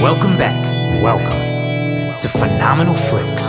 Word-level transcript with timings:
Welcome 0.00 0.38
back. 0.38 0.54
Welcome 1.02 2.18
to 2.20 2.28
Phenomenal 2.28 2.94
Flicks. 2.94 3.42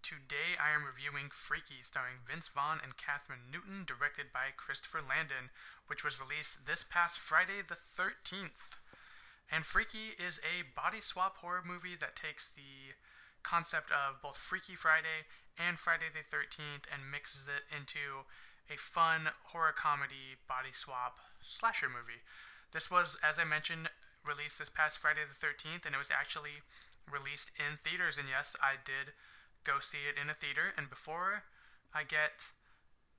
Today 0.00 0.54
I 0.62 0.70
am 0.70 0.84
reviewing 0.86 1.30
Freaky, 1.32 1.82
starring 1.82 2.18
Vince 2.24 2.46
Vaughn 2.46 2.78
and 2.80 2.96
Kathryn 2.96 3.50
Newton, 3.52 3.82
directed 3.84 4.26
by 4.32 4.54
Christopher 4.56 5.00
Landon, 5.00 5.50
which 5.88 6.04
was 6.04 6.20
released 6.20 6.66
this 6.66 6.84
past 6.84 7.18
Friday 7.18 7.62
the 7.66 7.74
13th. 7.74 8.76
And 9.50 9.66
Freaky 9.66 10.14
is 10.24 10.38
a 10.38 10.62
body 10.80 11.00
swap 11.00 11.38
horror 11.38 11.64
movie 11.66 11.96
that 11.98 12.14
takes 12.14 12.48
the 12.48 12.94
concept 13.42 13.90
of 13.90 14.22
both 14.22 14.36
Freaky 14.38 14.74
Friday 14.74 15.28
and 15.58 15.78
Friday 15.78 16.06
the 16.12 16.24
13th 16.24 16.88
and 16.92 17.10
mixes 17.10 17.48
it 17.48 17.68
into 17.68 18.24
a 18.72 18.76
fun 18.78 19.28
horror 19.52 19.74
comedy 19.76 20.40
body 20.48 20.72
swap 20.72 21.18
slasher 21.42 21.88
movie. 21.88 22.22
This 22.72 22.90
was, 22.90 23.18
as 23.22 23.38
I 23.38 23.44
mentioned, 23.44 23.90
released 24.26 24.58
this 24.58 24.70
past 24.70 24.98
Friday 24.98 25.20
the 25.26 25.34
13th, 25.34 25.84
and 25.84 25.94
it 25.94 25.98
was 25.98 26.10
actually 26.10 26.64
released 27.10 27.50
in 27.58 27.76
theaters. 27.76 28.16
And 28.16 28.28
yes, 28.30 28.56
I 28.62 28.80
did 28.82 29.12
go 29.64 29.80
see 29.80 30.08
it 30.08 30.20
in 30.20 30.30
a 30.30 30.34
theater. 30.34 30.72
And 30.76 30.88
before 30.88 31.44
I 31.92 32.04
get 32.04 32.52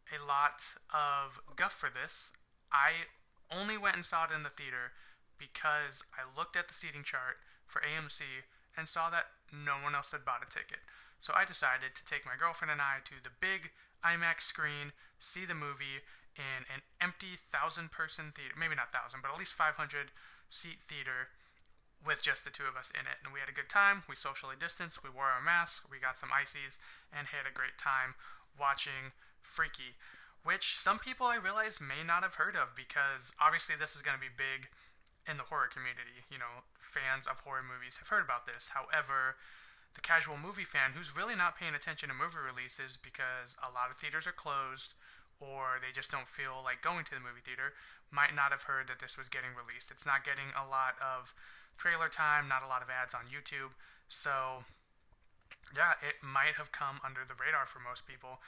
a 0.10 0.20
lot 0.24 0.64
of 0.90 1.40
guff 1.56 1.74
for 1.74 1.90
this, 1.90 2.32
I 2.72 3.12
only 3.52 3.78
went 3.78 3.96
and 3.96 4.06
saw 4.06 4.26
it 4.26 4.32
in 4.36 4.44
the 4.44 4.50
theater 4.50 4.96
because 5.38 6.04
I 6.16 6.26
looked 6.26 6.56
at 6.56 6.68
the 6.68 6.74
seating 6.74 7.04
chart 7.04 7.38
for 7.68 7.82
AMC 7.82 8.48
and 8.78 8.90
saw 8.90 9.10
that 9.10 9.32
no 9.52 9.78
one 9.84 9.96
else 9.96 10.12
had 10.12 10.26
bought 10.26 10.46
a 10.46 10.50
ticket. 10.50 10.82
So 11.22 11.32
I 11.36 11.46
decided 11.46 11.96
to 11.96 12.04
take 12.04 12.26
my 12.26 12.36
girlfriend 12.38 12.72
and 12.72 12.82
I 12.82 13.00
to 13.06 13.22
the 13.22 13.32
big 13.32 13.72
IMAX 14.04 14.42
screen, 14.42 14.92
see 15.20 15.46
the 15.46 15.56
movie 15.56 16.04
in 16.36 16.68
an 16.68 16.82
empty 17.00 17.38
thousand 17.38 17.92
person 17.92 18.34
theater. 18.34 18.58
Maybe 18.60 18.76
not 18.76 18.92
thousand, 18.92 19.22
but 19.22 19.32
at 19.32 19.40
least 19.40 19.54
500 19.54 20.12
seat 20.50 20.82
theater 20.82 21.32
with 22.04 22.20
just 22.22 22.44
the 22.44 22.52
two 22.52 22.68
of 22.68 22.76
us 22.76 22.92
in 22.92 23.08
it. 23.08 23.24
And 23.24 23.32
we 23.32 23.40
had 23.40 23.48
a 23.48 23.56
good 23.56 23.72
time. 23.72 24.04
We 24.10 24.16
socially 24.20 24.60
distanced. 24.60 25.04
We 25.04 25.10
wore 25.10 25.32
our 25.32 25.42
masks. 25.42 25.88
We 25.88 26.04
got 26.04 26.20
some 26.20 26.36
ices 26.36 26.78
and 27.16 27.32
had 27.32 27.48
a 27.48 27.56
great 27.56 27.80
time 27.80 28.20
watching 28.60 29.16
Freaky, 29.42 29.96
which 30.44 30.76
some 30.76 31.00
people 31.00 31.28
I 31.28 31.38
realize 31.40 31.80
may 31.80 32.04
not 32.06 32.24
have 32.24 32.36
heard 32.36 32.56
of 32.56 32.76
because 32.76 33.32
obviously 33.40 33.76
this 33.80 33.96
is 33.96 34.02
going 34.02 34.16
to 34.16 34.22
be 34.24 34.32
big 34.32 34.68
in 35.30 35.38
the 35.38 35.48
horror 35.48 35.72
community. 35.72 36.28
You 36.32 36.38
know, 36.38 36.68
fans 36.78 37.28
of 37.28 37.42
horror 37.42 37.64
movies 37.64 37.98
have 37.98 38.10
heard 38.10 38.24
about 38.24 38.46
this. 38.46 38.72
However, 38.76 39.36
the 39.96 40.02
casual 40.02 40.38
movie 40.38 40.68
fan 40.68 40.98
who's 40.98 41.16
really 41.16 41.36
not 41.36 41.58
paying 41.58 41.76
attention 41.76 42.10
to 42.10 42.16
movie 42.16 42.42
releases 42.42 42.98
because 42.98 43.56
a 43.62 43.72
lot 43.74 43.90
of 43.90 43.96
theaters 43.96 44.26
are 44.26 44.36
closed 44.36 44.98
or 45.40 45.78
they 45.82 45.94
just 45.94 46.10
don't 46.10 46.28
feel 46.28 46.62
like 46.64 46.82
going 46.82 47.06
to 47.06 47.14
the 47.14 47.22
movie 47.22 47.44
theater 47.44 47.74
might 48.10 48.34
not 48.34 48.54
have 48.54 48.70
heard 48.70 48.88
that 48.88 49.00
this 49.00 49.18
was 49.18 49.30
getting 49.30 49.54
released. 49.58 49.90
It's 49.90 50.06
not 50.06 50.26
getting 50.26 50.54
a 50.54 50.66
lot 50.66 50.96
of 51.02 51.34
trailer 51.78 52.10
time, 52.10 52.48
not 52.48 52.62
a 52.62 52.70
lot 52.70 52.82
of 52.82 52.90
ads 52.90 53.14
on 53.14 53.30
YouTube. 53.30 53.74
So, 54.08 54.64
yeah, 55.76 55.98
it 56.02 56.22
might 56.22 56.56
have 56.62 56.72
come 56.72 57.02
under 57.02 57.22
the 57.26 57.34
radar 57.34 57.66
for 57.66 57.82
most 57.82 58.06
people. 58.06 58.42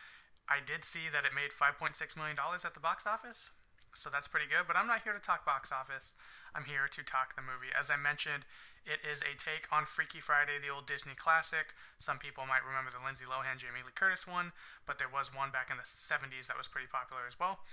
I 0.45 0.61
did 0.61 0.85
see 0.85 1.09
that 1.11 1.25
it 1.25 1.33
made 1.33 1.49
$5.6 1.49 1.97
million 2.13 2.37
at 2.37 2.73
the 2.73 2.79
box 2.79 3.05
office, 3.09 3.49
so 3.95 4.11
that's 4.11 4.27
pretty 4.27 4.45
good. 4.45 4.67
But 4.67 4.75
I'm 4.75 4.85
not 4.85 5.01
here 5.07 5.15
to 5.15 5.23
talk 5.23 5.47
box 5.47 5.71
office. 5.71 6.13
I'm 6.53 6.67
here 6.67 6.87
to 6.91 7.01
talk 7.01 7.33
the 7.33 7.41
movie. 7.41 7.71
As 7.71 7.89
I 7.89 7.97
mentioned, 7.97 8.45
it 8.85 9.01
is 9.01 9.25
a 9.25 9.33
take 9.33 9.65
on 9.73 9.89
Freaky 9.89 10.21
Friday, 10.21 10.61
the 10.61 10.69
old 10.69 10.85
Disney 10.85 11.17
classic. 11.17 11.73
Some 11.97 12.21
people 12.21 12.45
might 12.45 12.61
remember 12.61 12.93
the 12.93 13.01
Lindsay 13.01 13.25
Lohan, 13.25 13.57
Jamie 13.57 13.81
Lee 13.81 13.95
Curtis 13.95 14.29
one, 14.29 14.53
but 14.85 15.01
there 15.01 15.09
was 15.09 15.33
one 15.33 15.49
back 15.49 15.73
in 15.73 15.81
the 15.81 15.87
70s 15.87 16.45
that 16.45 16.59
was 16.59 16.69
pretty 16.69 16.85
popular 16.85 17.25
as 17.25 17.41
well. 17.41 17.65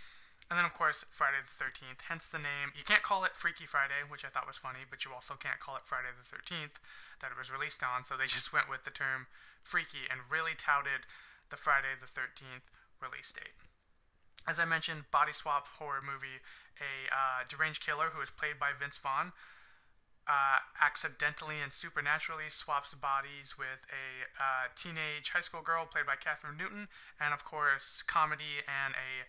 And 0.50 0.58
then, 0.58 0.64
of 0.64 0.74
course, 0.74 1.04
Friday 1.12 1.38
the 1.44 1.48
13th, 1.48 2.08
hence 2.08 2.28
the 2.28 2.40
name. 2.40 2.72
You 2.74 2.82
can't 2.82 3.04
call 3.04 3.24
it 3.24 3.36
Freaky 3.36 3.68
Friday, 3.68 4.02
which 4.08 4.24
I 4.24 4.28
thought 4.28 4.48
was 4.48 4.56
funny, 4.56 4.88
but 4.88 5.04
you 5.04 5.12
also 5.12 5.34
can't 5.36 5.60
call 5.60 5.76
it 5.76 5.86
Friday 5.86 6.10
the 6.16 6.24
13th 6.24 6.80
that 7.20 7.30
it 7.30 7.38
was 7.38 7.52
released 7.52 7.84
on, 7.84 8.04
so 8.04 8.16
they 8.16 8.26
just 8.30 8.52
went 8.52 8.68
with 8.68 8.88
the 8.88 8.90
term 8.90 9.28
freaky 9.62 10.08
and 10.10 10.32
really 10.32 10.56
touted 10.56 11.06
the 11.52 11.60
Friday 11.60 11.94
the 12.00 12.10
13th 12.10 12.72
release 13.00 13.32
date. 13.32 13.56
As 14.46 14.58
I 14.58 14.64
mentioned, 14.64 15.04
body 15.10 15.32
swap 15.32 15.66
horror 15.66 16.02
movie, 16.02 16.42
a 16.80 17.12
uh, 17.14 17.44
deranged 17.48 17.84
killer 17.84 18.10
who 18.12 18.20
is 18.20 18.30
played 18.30 18.58
by 18.58 18.70
Vince 18.78 18.98
Vaughn 18.98 19.32
uh, 20.28 20.62
accidentally 20.80 21.56
and 21.62 21.72
supernaturally 21.72 22.48
swaps 22.48 22.94
bodies 22.94 23.58
with 23.58 23.86
a 23.90 24.30
uh, 24.38 24.70
teenage 24.76 25.30
high 25.30 25.40
school 25.42 25.62
girl 25.62 25.86
played 25.86 26.06
by 26.06 26.14
Kathryn 26.14 26.58
Newton, 26.58 26.88
and 27.20 27.34
of 27.34 27.44
course, 27.44 28.02
comedy 28.02 28.62
and 28.66 28.94
a 28.94 29.26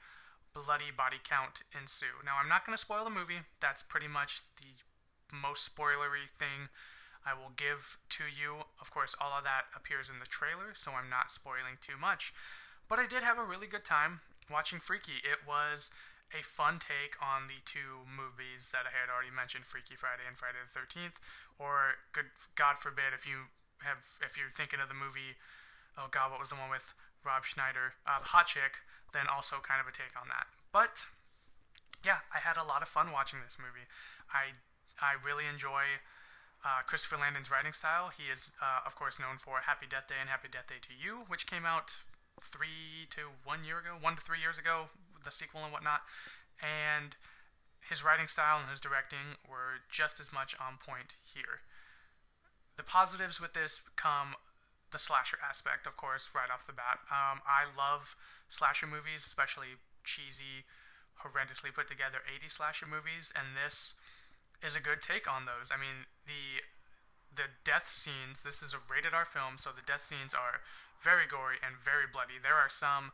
bloody 0.53 0.93
body 0.95 1.17
count 1.23 1.63
ensue. 1.73 2.21
Now, 2.23 2.37
I'm 2.41 2.49
not 2.49 2.65
going 2.65 2.77
to 2.77 2.81
spoil 2.81 3.03
the 3.03 3.09
movie. 3.09 3.41
That's 3.59 3.81
pretty 3.81 4.07
much 4.07 4.53
the 4.61 4.69
most 5.33 5.65
spoilery 5.65 6.29
thing 6.29 6.69
I 7.25 7.33
will 7.33 7.51
give 7.57 7.97
to 8.09 8.25
you. 8.29 8.69
Of 8.79 8.91
course, 8.91 9.15
all 9.19 9.33
of 9.35 9.43
that 9.43 9.73
appears 9.75 10.09
in 10.09 10.19
the 10.19 10.29
trailer, 10.29 10.73
so 10.73 10.91
I'm 10.91 11.09
not 11.09 11.31
spoiling 11.31 11.81
too 11.81 11.97
much. 11.99 12.33
But 12.87 12.99
I 12.99 13.07
did 13.07 13.23
have 13.23 13.39
a 13.39 13.43
really 13.43 13.65
good 13.65 13.85
time 13.85 14.21
watching 14.51 14.79
Freaky. 14.79 15.23
It 15.23 15.47
was 15.47 15.91
a 16.33 16.41
fun 16.41 16.79
take 16.81 17.13
on 17.21 17.45
the 17.45 17.61
two 17.63 18.09
movies 18.09 18.73
that 18.73 18.89
I 18.89 18.93
had 18.95 19.11
already 19.11 19.29
mentioned, 19.29 19.65
Freaky 19.65 19.93
Friday 19.93 20.25
and 20.25 20.33
Friday 20.35 20.59
the 20.63 20.71
Thirteenth. 20.71 21.21
Or, 21.59 22.01
good 22.11 22.33
God 22.55 22.81
forbid, 22.81 23.13
if 23.13 23.27
you 23.27 23.53
have, 23.85 24.01
if 24.25 24.37
you're 24.37 24.49
thinking 24.49 24.81
of 24.81 24.89
the 24.89 24.97
movie, 24.97 25.37
oh 25.93 26.09
God, 26.09 26.31
what 26.33 26.41
was 26.41 26.49
the 26.49 26.57
one 26.57 26.73
with 26.73 26.93
Rob 27.21 27.45
Schneider, 27.45 27.93
uh, 28.07 28.17
the 28.19 28.33
Hot 28.33 28.47
Chick? 28.47 28.81
Then 29.13 29.29
also 29.29 29.61
kind 29.61 29.77
of 29.77 29.85
a 29.85 29.93
take 29.93 30.17
on 30.17 30.25
that. 30.33 30.49
But 30.73 31.05
yeah, 32.01 32.25
I 32.33 32.41
had 32.41 32.57
a 32.57 32.65
lot 32.65 32.81
of 32.81 32.89
fun 32.89 33.13
watching 33.13 33.45
this 33.45 33.61
movie. 33.61 33.85
I 34.33 34.57
I 34.97 35.21
really 35.21 35.45
enjoy 35.45 36.01
uh, 36.65 36.81
Christopher 36.87 37.21
Landon's 37.21 37.51
writing 37.51 37.73
style. 37.77 38.09
He 38.09 38.33
is, 38.33 38.49
uh, 38.57 38.81
of 38.87 38.95
course, 38.95 39.19
known 39.19 39.37
for 39.37 39.69
Happy 39.69 39.85
Death 39.85 40.07
Day 40.09 40.17
and 40.19 40.33
Happy 40.33 40.47
Death 40.49 40.73
Day 40.73 40.81
to 40.81 40.93
You, 40.97 41.29
which 41.29 41.45
came 41.45 41.65
out 41.65 41.93
three 42.41 43.07
to 43.11 43.33
one 43.43 43.63
year 43.63 43.79
ago, 43.79 43.97
one 43.99 44.15
to 44.15 44.21
three 44.21 44.39
years 44.39 44.57
ago, 44.57 44.89
the 45.23 45.31
sequel 45.31 45.61
and 45.63 45.71
whatnot. 45.71 46.01
And 46.61 47.15
his 47.89 48.03
writing 48.03 48.27
style 48.27 48.59
and 48.59 48.69
his 48.69 48.79
directing 48.79 49.37
were 49.49 49.83
just 49.89 50.19
as 50.19 50.31
much 50.31 50.55
on 50.59 50.77
point 50.79 51.15
here. 51.33 51.67
The 52.77 52.83
positives 52.83 53.39
with 53.39 53.53
this 53.53 53.81
come 53.95 54.35
the 54.91 54.99
slasher 54.99 55.37
aspect, 55.41 55.85
of 55.85 55.97
course, 55.97 56.29
right 56.33 56.49
off 56.53 56.65
the 56.65 56.73
bat. 56.73 57.01
Um, 57.09 57.41
I 57.43 57.65
love 57.75 58.15
slasher 58.47 58.85
movies, 58.85 59.25
especially 59.25 59.81
cheesy, 60.05 60.69
horrendously 61.25 61.73
put 61.73 61.87
together 61.87 62.21
80 62.23 62.47
slasher 62.47 62.85
movies, 62.85 63.33
and 63.35 63.57
this 63.57 63.95
is 64.61 64.77
a 64.77 64.79
good 64.79 65.01
take 65.01 65.27
on 65.27 65.45
those. 65.45 65.73
I 65.73 65.77
mean, 65.81 66.07
the 66.27 66.61
the 67.35 67.49
death 67.63 67.87
scenes. 67.87 68.43
This 68.43 68.61
is 68.61 68.73
a 68.73 68.81
rated 68.91 69.13
R 69.13 69.25
film, 69.25 69.57
so 69.57 69.71
the 69.71 69.85
death 69.85 70.01
scenes 70.01 70.33
are 70.33 70.61
very 71.01 71.25
gory 71.27 71.57
and 71.65 71.75
very 71.77 72.05
bloody. 72.11 72.39
There 72.41 72.55
are 72.55 72.69
some 72.69 73.11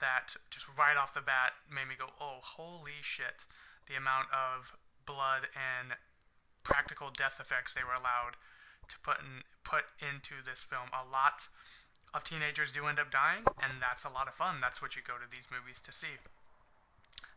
that 0.00 0.34
just 0.50 0.66
right 0.76 0.96
off 0.96 1.14
the 1.14 1.20
bat 1.20 1.54
made 1.70 1.88
me 1.88 1.94
go, 1.96 2.12
"Oh, 2.20 2.40
holy 2.42 3.00
shit!" 3.02 3.46
The 3.86 3.94
amount 3.94 4.32
of 4.32 4.76
blood 5.06 5.48
and 5.54 5.96
practical 6.62 7.10
death 7.10 7.40
effects 7.40 7.72
they 7.72 7.84
were 7.84 7.94
allowed 7.94 8.36
to 8.88 8.98
put 9.00 9.20
in, 9.20 9.44
put 9.64 9.84
into 9.98 10.42
this 10.42 10.62
film. 10.62 10.90
A 10.92 11.04
lot 11.04 11.48
of 12.14 12.24
teenagers 12.24 12.72
do 12.72 12.86
end 12.86 12.98
up 12.98 13.10
dying, 13.10 13.44
and 13.62 13.80
that's 13.80 14.04
a 14.04 14.10
lot 14.10 14.28
of 14.28 14.34
fun. 14.34 14.60
That's 14.60 14.82
what 14.82 14.96
you 14.96 15.02
go 15.02 15.18
to 15.18 15.30
these 15.30 15.50
movies 15.50 15.80
to 15.80 15.92
see. 15.92 16.18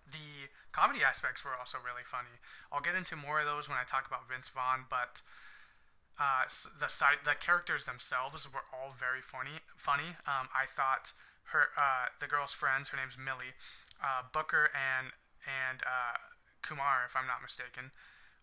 The 0.05 0.49
comedy 0.71 1.03
aspects 1.03 1.43
were 1.43 1.55
also 1.55 1.79
really 1.79 2.03
funny. 2.03 2.41
I'll 2.71 2.81
get 2.81 2.95
into 2.95 3.15
more 3.15 3.39
of 3.39 3.45
those 3.45 3.69
when 3.69 3.77
I 3.77 3.83
talk 3.83 4.05
about 4.05 4.29
Vince 4.29 4.49
Vaughn, 4.49 4.85
but 4.89 5.21
uh, 6.19 6.47
the 6.79 6.87
side, 6.87 7.23
the 7.23 7.35
characters 7.35 7.85
themselves 7.85 8.47
were 8.51 8.63
all 8.71 8.91
very 8.91 9.21
funny. 9.21 9.59
Funny. 9.75 10.15
Um, 10.25 10.47
I 10.55 10.65
thought 10.65 11.11
her, 11.51 11.75
uh, 11.77 12.15
the 12.19 12.27
girl's 12.27 12.53
friends, 12.53 12.89
her 12.89 12.97
name's 12.97 13.17
Millie, 13.17 13.53
uh, 13.99 14.23
Booker 14.31 14.71
and 14.71 15.11
and 15.45 15.83
uh, 15.85 16.17
Kumar, 16.63 17.05
if 17.05 17.13
I'm 17.13 17.27
not 17.27 17.43
mistaken, 17.43 17.91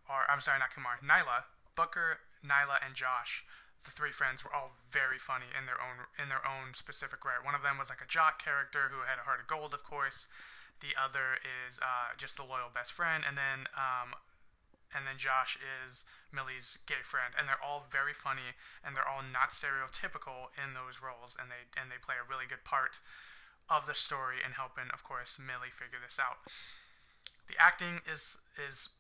or 0.07 0.29
I'm 0.31 0.41
sorry, 0.41 0.61
not 0.63 0.71
Kumar, 0.71 1.03
Nyla, 1.03 1.51
Booker, 1.75 2.23
Nyla, 2.45 2.79
and 2.85 2.95
Josh. 2.95 3.45
The 3.83 3.91
three 3.91 4.15
friends 4.15 4.45
were 4.45 4.55
all 4.55 4.79
very 4.87 5.19
funny 5.19 5.51
in 5.51 5.67
their 5.67 5.81
own 5.81 6.07
in 6.15 6.29
their 6.29 6.45
own 6.47 6.75
specific 6.75 7.25
right. 7.25 7.43
One 7.43 7.57
of 7.57 7.67
them 7.67 7.79
was 7.79 7.91
like 7.91 8.05
a 8.05 8.07
jock 8.07 8.39
character 8.39 8.95
who 8.95 9.03
had 9.03 9.19
a 9.19 9.27
heart 9.27 9.41
of 9.41 9.49
gold, 9.49 9.75
of 9.75 9.83
course. 9.83 10.29
The 10.79 10.95
other 10.95 11.39
is 11.43 11.81
uh, 11.83 12.15
just 12.19 12.37
the 12.37 12.47
loyal 12.47 12.71
best 12.71 12.93
friend, 12.93 13.25
and 13.27 13.35
then 13.35 13.67
um, 13.75 14.15
and 14.95 15.07
then 15.07 15.17
Josh 15.17 15.57
is 15.57 16.05
Millie's 16.33 16.79
gay 16.87 17.03
friend, 17.03 17.35
and 17.37 17.49
they're 17.49 17.61
all 17.61 17.85
very 17.85 18.13
funny, 18.13 18.57
and 18.85 18.97
they're 18.97 19.09
all 19.09 19.25
not 19.25 19.51
stereotypical 19.51 20.53
in 20.57 20.73
those 20.77 21.03
roles, 21.03 21.37
and 21.39 21.51
they 21.51 21.69
and 21.75 21.91
they 21.91 22.01
play 22.01 22.17
a 22.17 22.29
really 22.29 22.47
good 22.49 22.65
part 22.65 23.01
of 23.71 23.87
the 23.87 23.95
story 23.95 24.37
in 24.45 24.53
helping, 24.53 24.91
of 24.93 25.05
course, 25.05 25.39
Millie 25.39 25.73
figure 25.73 26.01
this 26.03 26.19
out. 26.19 26.45
The 27.49 27.55
acting 27.59 28.01
is 28.11 28.39
is 28.57 28.91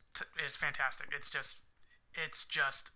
is 0.44 0.56
fantastic. 0.56 1.08
It's 1.14 1.30
just 1.30 1.60
it's 2.14 2.44
just 2.44 2.90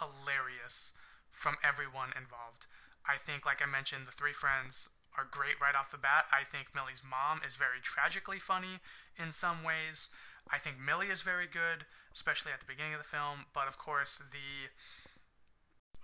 hilarious 0.00 0.92
from 1.30 1.56
everyone 1.62 2.16
involved. 2.16 2.66
I 3.06 3.16
think, 3.16 3.46
like 3.46 3.62
I 3.62 3.66
mentioned, 3.70 4.06
the 4.06 4.12
three 4.12 4.32
friends 4.32 4.88
are 5.16 5.28
great 5.30 5.60
right 5.60 5.76
off 5.76 5.90
the 5.90 5.98
bat. 5.98 6.26
I 6.32 6.44
think 6.44 6.74
Millie's 6.74 7.02
mom 7.04 7.40
is 7.46 7.56
very 7.56 7.80
tragically 7.80 8.38
funny 8.38 8.80
in 9.16 9.32
some 9.32 9.64
ways. 9.64 10.10
I 10.52 10.58
think 10.58 10.76
Millie 10.78 11.08
is 11.08 11.22
very 11.22 11.46
good, 11.46 11.86
especially 12.14 12.52
at 12.52 12.60
the 12.60 12.66
beginning 12.66 12.94
of 12.94 13.00
the 13.00 13.04
film. 13.04 13.46
But 13.52 13.68
of 13.68 13.78
course, 13.78 14.18
the 14.18 14.70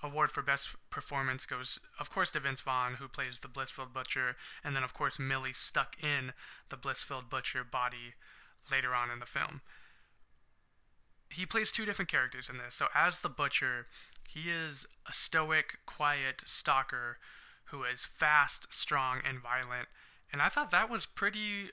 award 0.03 0.31
for 0.31 0.43
best 0.43 0.75
performance 0.91 1.47
goes, 1.47 1.79
of 2.01 2.11
course, 2.11 2.31
to 2.33 2.41
Vince 2.41 2.61
Vaughn, 2.61 2.95
who 2.95 3.09
plays 3.09 3.39
the 3.41 3.49
Blissfield 3.49 3.93
Butcher, 3.93 4.37
and 4.65 4.75
then, 4.75 4.83
of 4.83 4.95
course, 4.95 5.19
Millie 5.19 5.53
stuck 5.53 5.97
in 6.03 6.33
the 6.71 6.77
Blissfield 6.77 7.31
Butcher 7.31 7.65
body 7.65 8.15
later 8.71 8.95
on 8.95 9.11
in 9.11 9.21
the 9.21 9.27
film. 9.27 9.61
He 11.31 11.47
plays 11.47 11.73
two 11.73 11.87
different 11.87 12.11
characters 12.11 12.49
in 12.51 12.59
this. 12.59 12.75
So, 12.75 12.87
as 12.95 13.21
the 13.21 13.29
Butcher, 13.29 13.87
he 14.29 14.51
is 14.51 14.87
a 15.09 15.13
stoic, 15.13 15.79
quiet 15.87 16.43
stalker 16.47 17.19
who 17.67 17.85
is 17.85 18.05
fast, 18.05 18.73
strong, 18.73 19.21
and 19.27 19.39
violent. 19.39 19.89
And 20.33 20.43
I 20.43 20.49
thought 20.49 20.71
that 20.71 20.91
was 20.91 21.07
pretty 21.07 21.71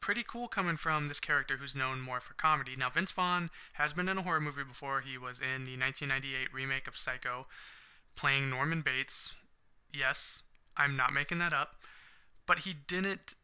pretty 0.00 0.24
cool 0.26 0.48
coming 0.48 0.76
from 0.76 1.08
this 1.08 1.20
character 1.20 1.56
who's 1.56 1.74
known 1.74 2.00
more 2.00 2.20
for 2.20 2.34
comedy. 2.34 2.76
Now, 2.76 2.90
Vince 2.90 3.10
Vaughn 3.10 3.50
has 3.74 3.92
been 3.92 4.08
in 4.08 4.18
a 4.18 4.22
horror 4.22 4.40
movie 4.40 4.64
before. 4.64 5.00
He 5.00 5.18
was 5.18 5.38
in 5.40 5.64
the 5.64 5.76
1998 5.76 6.52
remake 6.52 6.86
of 6.86 6.96
Psycho, 6.96 7.46
playing 8.14 8.50
Norman 8.50 8.82
Bates. 8.82 9.34
Yes, 9.92 10.42
I'm 10.76 10.96
not 10.96 11.12
making 11.12 11.38
that 11.38 11.52
up. 11.52 11.76
But 12.46 12.60
he 12.60 12.74
didn't. 12.86 13.34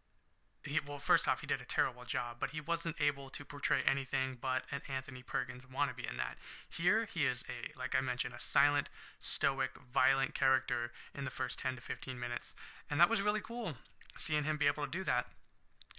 He, 0.67 0.81
well, 0.89 0.97
first 0.97 1.29
off, 1.29 1.43
he 1.43 1.47
did 1.47 1.61
a 1.61 1.67
terrible 1.67 2.05
job, 2.05 2.37
but 2.41 2.51
he 2.51 2.61
wasn't 2.61 2.97
able 2.99 3.29
to 3.29 3.45
portray 3.45 3.81
anything 3.87 4.39
but 4.41 4.63
an 4.73 4.81
Anthony 4.89 5.23
Perkins 5.23 5.65
wannabe 5.65 6.11
in 6.11 6.17
that. 6.17 6.37
Here, 6.75 7.07
he 7.13 7.27
is 7.27 7.45
a, 7.51 7.79
like 7.79 7.95
I 7.95 8.01
mentioned, 8.01 8.33
a 8.35 8.41
silent, 8.41 8.89
stoic, 9.21 9.73
violent 9.93 10.35
character 10.35 10.91
in 11.15 11.25
the 11.25 11.31
first 11.31 11.59
10 11.59 11.77
to 11.77 11.83
15 11.83 12.19
minutes. 12.19 12.55
And 12.91 12.99
that 12.99 13.11
was 13.11 13.21
really 13.21 13.43
cool, 13.43 13.75
seeing 14.17 14.45
him 14.45 14.57
be 14.57 14.67
able 14.67 14.87
to 14.87 14.91
do 14.91 15.05
that. 15.05 15.27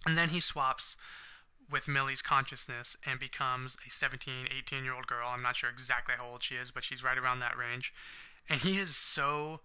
And 0.05 0.17
then 0.17 0.29
he 0.29 0.39
swaps 0.39 0.97
with 1.69 1.87
Millie's 1.87 2.21
consciousness 2.21 2.95
and 3.05 3.19
becomes 3.19 3.77
a 3.87 3.89
17, 3.89 4.47
18 4.55 4.83
year 4.83 4.93
old 4.93 5.07
girl. 5.07 5.27
I'm 5.27 5.41
not 5.41 5.55
sure 5.55 5.69
exactly 5.69 6.15
how 6.17 6.27
old 6.29 6.43
she 6.43 6.55
is, 6.55 6.71
but 6.71 6.83
she's 6.83 7.03
right 7.03 7.17
around 7.17 7.39
that 7.39 7.57
range. 7.57 7.93
And 8.49 8.61
he 8.61 8.77
is 8.77 8.95
so 8.95 9.61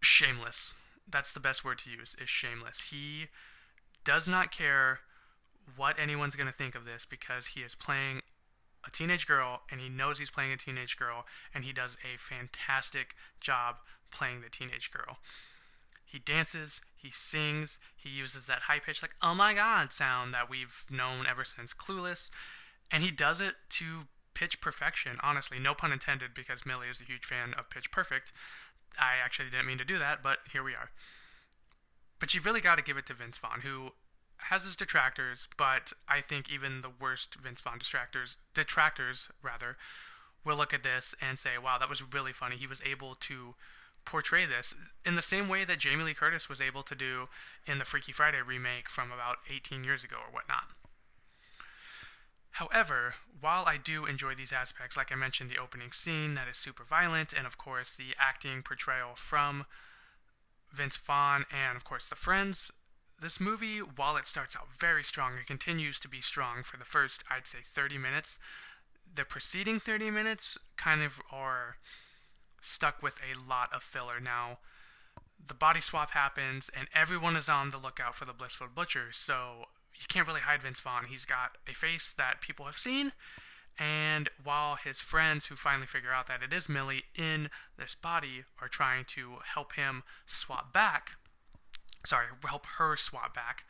shameless. 0.00 0.74
That's 1.10 1.34
the 1.34 1.40
best 1.40 1.64
word 1.64 1.78
to 1.78 1.90
use, 1.90 2.16
is 2.20 2.28
shameless. 2.28 2.90
He 2.90 3.26
does 4.04 4.28
not 4.28 4.52
care 4.52 5.00
what 5.76 5.98
anyone's 5.98 6.36
going 6.36 6.46
to 6.46 6.52
think 6.52 6.74
of 6.74 6.84
this 6.84 7.06
because 7.06 7.48
he 7.48 7.60
is 7.60 7.74
playing 7.74 8.20
a 8.86 8.90
teenage 8.90 9.26
girl 9.26 9.62
and 9.70 9.80
he 9.80 9.88
knows 9.88 10.18
he's 10.18 10.30
playing 10.30 10.52
a 10.52 10.56
teenage 10.56 10.96
girl 10.98 11.24
and 11.54 11.64
he 11.64 11.72
does 11.72 11.96
a 12.04 12.18
fantastic 12.18 13.14
job 13.40 13.76
playing 14.10 14.42
the 14.42 14.50
teenage 14.50 14.90
girl. 14.90 15.18
He 16.14 16.20
dances, 16.20 16.80
he 16.94 17.10
sings, 17.10 17.80
he 17.96 18.08
uses 18.08 18.46
that 18.46 18.60
high 18.60 18.78
pitched, 18.78 19.02
like, 19.02 19.16
oh 19.20 19.34
my 19.34 19.52
god 19.52 19.92
sound 19.92 20.32
that 20.32 20.48
we've 20.48 20.86
known 20.88 21.26
ever 21.28 21.44
since 21.44 21.74
Clueless. 21.74 22.30
And 22.88 23.02
he 23.02 23.10
does 23.10 23.40
it 23.40 23.54
to 23.70 24.02
pitch 24.32 24.60
perfection, 24.60 25.16
honestly. 25.24 25.58
No 25.58 25.74
pun 25.74 25.90
intended, 25.90 26.32
because 26.32 26.64
Millie 26.64 26.86
is 26.86 27.00
a 27.00 27.04
huge 27.04 27.24
fan 27.24 27.52
of 27.58 27.68
Pitch 27.68 27.90
Perfect. 27.90 28.30
I 28.96 29.14
actually 29.24 29.50
didn't 29.50 29.66
mean 29.66 29.78
to 29.78 29.84
do 29.84 29.98
that, 29.98 30.22
but 30.22 30.38
here 30.52 30.62
we 30.62 30.70
are. 30.74 30.90
But 32.20 32.32
you've 32.32 32.46
really 32.46 32.60
got 32.60 32.78
to 32.78 32.84
give 32.84 32.96
it 32.96 33.06
to 33.06 33.14
Vince 33.14 33.38
Vaughn, 33.38 33.62
who 33.62 33.90
has 34.36 34.62
his 34.62 34.76
detractors, 34.76 35.48
but 35.56 35.92
I 36.08 36.20
think 36.20 36.48
even 36.48 36.82
the 36.82 36.92
worst 37.00 37.34
Vince 37.34 37.60
Vaughn 37.60 37.78
detractors, 37.78 38.36
detractors 38.54 39.30
rather, 39.42 39.76
will 40.44 40.56
look 40.56 40.72
at 40.72 40.84
this 40.84 41.16
and 41.20 41.40
say, 41.40 41.58
"Wow, 41.58 41.78
that 41.78 41.88
was 41.88 42.14
really 42.14 42.32
funny." 42.32 42.54
He 42.54 42.68
was 42.68 42.80
able 42.84 43.16
to 43.16 43.56
portray 44.04 44.46
this 44.46 44.74
in 45.04 45.14
the 45.14 45.22
same 45.22 45.48
way 45.48 45.64
that 45.64 45.78
Jamie 45.78 46.04
Lee 46.04 46.14
Curtis 46.14 46.48
was 46.48 46.60
able 46.60 46.82
to 46.82 46.94
do 46.94 47.28
in 47.66 47.78
the 47.78 47.84
Freaky 47.84 48.12
Friday 48.12 48.40
remake 48.42 48.88
from 48.88 49.10
about 49.10 49.38
18 49.52 49.84
years 49.84 50.04
ago 50.04 50.16
or 50.16 50.32
whatnot. 50.32 50.64
However, 52.52 53.14
while 53.40 53.64
I 53.66 53.78
do 53.78 54.06
enjoy 54.06 54.34
these 54.36 54.52
aspects, 54.52 54.96
like 54.96 55.10
I 55.10 55.16
mentioned, 55.16 55.50
the 55.50 55.58
opening 55.58 55.90
scene 55.90 56.34
that 56.34 56.46
is 56.48 56.56
super 56.56 56.84
violent, 56.84 57.32
and 57.32 57.46
of 57.46 57.58
course 57.58 57.92
the 57.92 58.14
acting 58.18 58.62
portrayal 58.62 59.16
from 59.16 59.66
Vince 60.72 60.96
Vaughn, 60.96 61.46
and 61.52 61.76
of 61.76 61.82
course 61.82 62.06
the 62.06 62.14
friends, 62.14 62.70
this 63.20 63.40
movie, 63.40 63.78
while 63.78 64.16
it 64.16 64.26
starts 64.26 64.54
out 64.56 64.68
very 64.78 65.02
strong, 65.02 65.32
it 65.40 65.46
continues 65.46 65.98
to 66.00 66.08
be 66.08 66.20
strong 66.20 66.62
for 66.62 66.76
the 66.76 66.84
first, 66.84 67.24
I'd 67.30 67.46
say, 67.46 67.58
30 67.62 67.98
minutes. 67.98 68.38
The 69.12 69.24
preceding 69.24 69.80
30 69.80 70.10
minutes 70.10 70.58
kind 70.76 71.02
of 71.02 71.20
are 71.32 71.76
stuck 72.64 73.02
with 73.02 73.20
a 73.20 73.48
lot 73.48 73.72
of 73.72 73.82
filler. 73.82 74.20
Now, 74.20 74.58
the 75.46 75.54
body 75.54 75.80
swap 75.80 76.12
happens, 76.12 76.70
and 76.76 76.88
everyone 76.94 77.36
is 77.36 77.48
on 77.48 77.70
the 77.70 77.78
lookout 77.78 78.14
for 78.14 78.24
the 78.24 78.32
Blissful 78.32 78.68
Butcher, 78.74 79.08
so 79.12 79.66
you 79.94 80.06
can't 80.08 80.26
really 80.26 80.40
hide 80.40 80.62
Vince 80.62 80.80
Vaughn. 80.80 81.06
He's 81.08 81.24
got 81.24 81.58
a 81.68 81.74
face 81.74 82.12
that 82.16 82.40
people 82.40 82.66
have 82.66 82.76
seen, 82.76 83.12
and 83.78 84.28
while 84.42 84.76
his 84.76 85.00
friends, 85.00 85.46
who 85.46 85.56
finally 85.56 85.86
figure 85.86 86.12
out 86.12 86.26
that 86.28 86.42
it 86.42 86.52
is 86.52 86.68
Millie 86.68 87.04
in 87.14 87.50
this 87.76 87.94
body, 87.94 88.44
are 88.60 88.68
trying 88.68 89.04
to 89.06 89.34
help 89.52 89.74
him 89.74 90.02
swap 90.26 90.72
back, 90.72 91.12
sorry, 92.04 92.26
help 92.46 92.66
her 92.78 92.96
swap 92.96 93.34
back, 93.34 93.64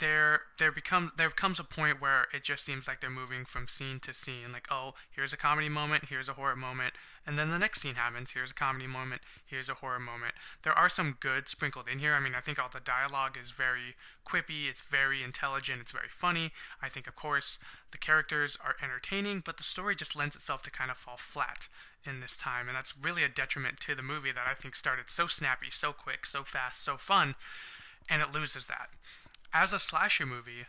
there 0.00 0.42
there 0.58 0.72
becomes 0.72 1.12
there 1.16 1.30
comes 1.30 1.58
a 1.58 1.64
point 1.64 2.00
where 2.00 2.26
it 2.34 2.42
just 2.42 2.64
seems 2.64 2.88
like 2.88 3.00
they're 3.00 3.10
moving 3.10 3.44
from 3.44 3.68
scene 3.68 4.00
to 4.00 4.14
scene. 4.14 4.52
Like 4.52 4.66
oh 4.70 4.94
here's 5.10 5.32
a 5.32 5.36
comedy 5.36 5.68
moment 5.68 6.06
here's 6.08 6.28
a 6.28 6.34
horror 6.34 6.56
moment 6.56 6.94
and 7.26 7.38
then 7.38 7.50
the 7.50 7.58
next 7.58 7.80
scene 7.80 7.94
happens. 7.94 8.32
Here's 8.32 8.50
a 8.50 8.54
comedy 8.54 8.86
moment 8.86 9.22
here's 9.44 9.68
a 9.68 9.74
horror 9.74 10.00
moment. 10.00 10.34
There 10.62 10.72
are 10.72 10.88
some 10.88 11.16
good 11.20 11.48
sprinkled 11.48 11.88
in 11.88 11.98
here. 11.98 12.14
I 12.14 12.20
mean 12.20 12.34
i 12.34 12.40
think 12.40 12.58
all 12.58 12.70
the 12.72 12.80
dialogue 12.80 13.36
is 13.40 13.50
very 13.50 13.94
quippy 14.26 14.68
it's 14.68 14.80
very 14.82 15.22
intelligent 15.22 15.80
it's 15.80 15.92
very 15.92 16.08
funny. 16.08 16.50
I 16.82 16.88
think 16.88 17.06
of 17.06 17.14
course 17.14 17.58
the 17.92 17.98
characters 17.98 18.58
are 18.64 18.76
entertaining 18.82 19.42
but 19.44 19.56
the 19.56 19.64
story 19.64 19.94
just 19.94 20.16
lends 20.16 20.34
itself 20.34 20.62
to 20.64 20.70
kind 20.70 20.90
of 20.90 20.96
fall 20.96 21.16
flat 21.16 21.68
in 22.04 22.20
this 22.20 22.36
time 22.36 22.68
and 22.68 22.76
that's 22.76 22.96
really 23.00 23.22
a 23.22 23.28
detriment 23.28 23.78
to 23.80 23.94
the 23.94 24.02
movie 24.02 24.32
that 24.32 24.46
i 24.50 24.52
think 24.52 24.74
started 24.74 25.08
so 25.08 25.26
snappy 25.26 25.70
so 25.70 25.92
quick 25.92 26.26
so 26.26 26.42
fast 26.42 26.82
so 26.82 26.96
fun 26.96 27.34
and 28.10 28.20
it 28.20 28.32
loses 28.32 28.66
that 28.66 28.90
as 29.54 29.72
a 29.72 29.78
slasher 29.78 30.26
movie, 30.26 30.66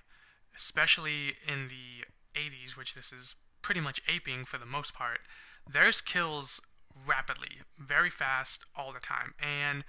especially 0.55 1.33
in 1.45 1.67
the 1.67 2.05
80s, 2.39 2.77
which 2.77 2.93
this 2.93 3.11
is 3.11 3.35
pretty 3.61 3.81
much 3.81 3.99
aping 4.07 4.45
for 4.45 4.57
the 4.57 4.65
most 4.65 4.93
part, 4.93 5.19
there's 5.69 5.99
kills 5.99 6.61
rapidly, 7.05 7.61
very 7.77 8.11
fast, 8.11 8.63
all 8.77 8.93
the 8.93 8.99
time. 8.99 9.33
And 9.39 9.83